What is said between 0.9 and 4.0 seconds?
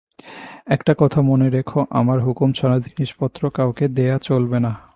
কথা মনে রেখো, আমার হুকুম ছাড়া জিনিসপত্র কাউকে